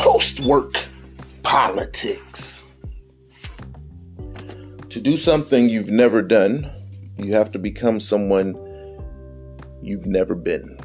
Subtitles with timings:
[0.00, 0.72] post work
[1.42, 2.64] politics.
[4.88, 6.70] To do something you've never done,
[7.18, 8.54] you have to become someone
[9.82, 10.78] you've never been.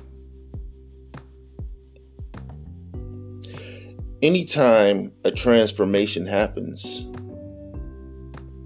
[4.21, 7.07] Anytime a transformation happens,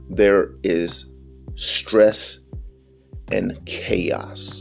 [0.09, 1.13] there is
[1.53, 2.39] stress
[3.31, 4.58] and chaos.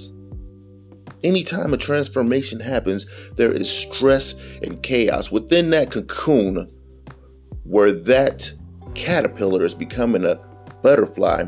[1.25, 5.33] Anytime a transformation happens, there is stress and chaos.
[5.33, 6.71] Within that cocoon,
[7.65, 8.51] where that
[8.95, 10.41] caterpillar is becoming a
[10.83, 11.45] butterfly,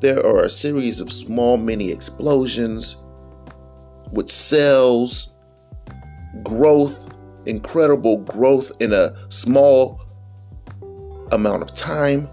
[0.00, 3.04] there are a series of small mini explosions
[4.12, 5.32] with cells,
[6.44, 7.12] growth,
[7.46, 10.00] incredible growth in a small
[11.32, 12.28] amount of time.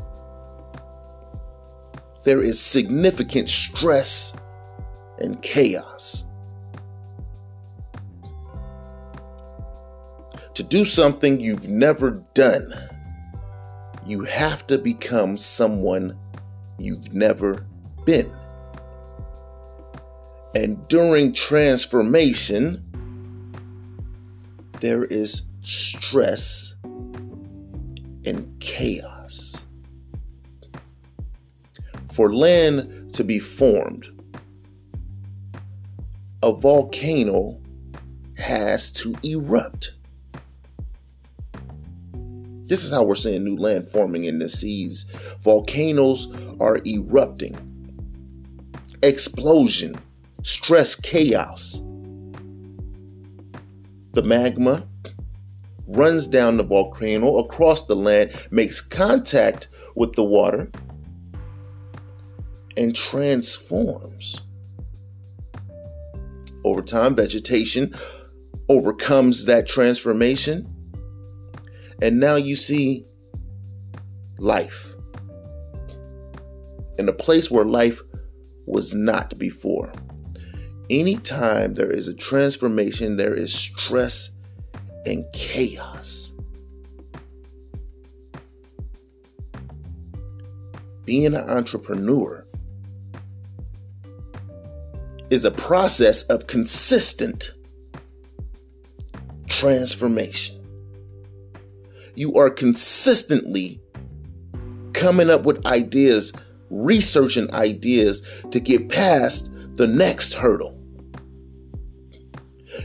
[2.24, 4.36] There is significant stress
[5.20, 6.26] and chaos.
[10.56, 12.72] To do something you've never done,
[14.06, 16.18] you have to become someone
[16.80, 17.66] you've never
[18.06, 18.32] been.
[20.54, 22.82] And during transformation,
[24.80, 26.76] there is stress
[28.24, 29.58] and chaos.
[32.14, 34.08] For land to be formed,
[36.42, 37.60] a volcano
[38.38, 39.98] has to erupt.
[42.68, 45.06] This is how we're seeing new land forming in the seas.
[45.42, 47.56] Volcanoes are erupting.
[49.04, 49.96] Explosion,
[50.42, 51.80] stress, chaos.
[54.14, 54.88] The magma
[55.88, 60.72] runs down the volcano across the land, makes contact with the water,
[62.78, 64.42] and transforms.
[66.64, 67.94] Over time, vegetation
[68.70, 70.75] overcomes that transformation
[72.02, 73.06] and now you see
[74.38, 74.96] life
[76.98, 78.02] in a place where life
[78.66, 79.92] was not before.
[80.90, 84.36] Anytime there is a transformation, there is stress
[85.06, 86.34] and chaos.
[91.06, 92.46] Being an entrepreneur
[95.30, 97.52] is a process of consistent
[99.48, 100.65] transformation
[102.16, 103.82] you are consistently
[104.94, 106.34] coming up with ideas,
[106.70, 110.82] researching ideas to get past the next hurdle.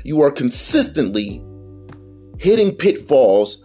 [0.04, 1.42] You are consistently
[2.38, 3.62] hitting pitfalls,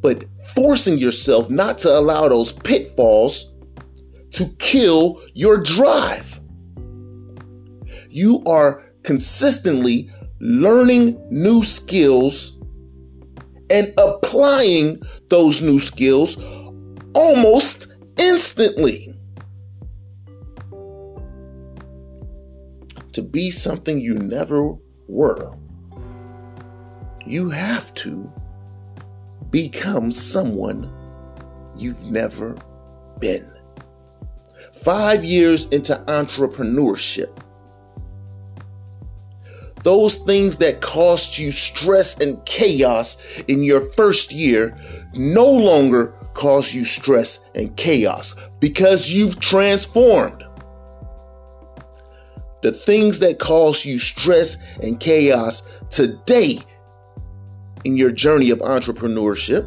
[0.00, 0.24] but
[0.54, 3.52] forcing yourself not to allow those pitfalls
[4.30, 6.38] to kill your drive.
[8.10, 12.57] You are consistently learning new skills
[13.70, 16.36] and applying those new skills
[17.14, 17.86] almost
[18.18, 19.14] instantly.
[23.12, 24.74] To be something you never
[25.08, 25.52] were,
[27.26, 28.32] you have to
[29.50, 30.92] become someone
[31.76, 32.56] you've never
[33.18, 33.50] been.
[34.72, 37.36] Five years into entrepreneurship,
[39.88, 43.16] those things that caused you stress and chaos
[43.48, 44.76] in your first year
[45.14, 50.44] no longer cause you stress and chaos because you've transformed.
[52.60, 56.58] The things that cause you stress and chaos today
[57.86, 59.66] in your journey of entrepreneurship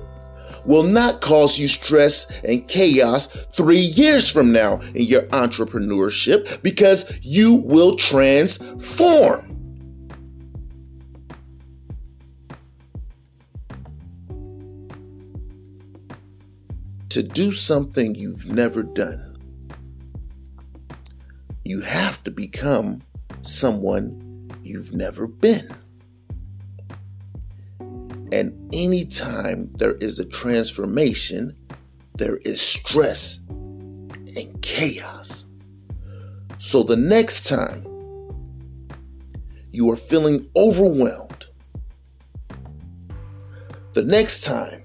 [0.65, 7.11] will not cause you stress and chaos three years from now in your entrepreneurship because
[7.23, 9.50] you will transform.
[17.11, 19.37] To do something you've never done,
[21.65, 23.01] you have to become
[23.41, 25.69] someone you've never been.
[28.31, 31.53] And anytime there is a transformation,
[32.15, 35.45] there is stress and chaos.
[36.59, 37.85] So the next time
[39.69, 41.45] you are feeling overwhelmed,
[43.91, 44.83] the next time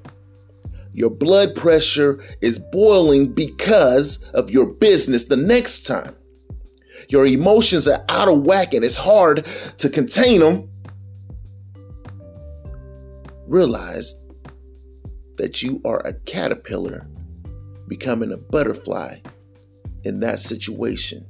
[0.96, 6.16] your blood pressure is boiling because of your business the next time.
[7.10, 9.44] Your emotions are out of whack and it's hard
[9.76, 10.70] to contain them.
[13.46, 14.22] Realize
[15.37, 17.06] that you are a caterpillar
[17.88, 19.19] becoming a butterfly
[20.04, 21.26] in that situation.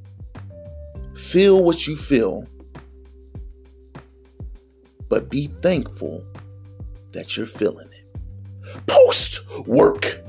[1.17, 2.47] Feel what you feel,
[5.09, 6.25] but be thankful
[7.11, 7.96] that you're feeling it.
[8.87, 10.21] Post work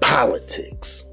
[0.00, 1.07] politics.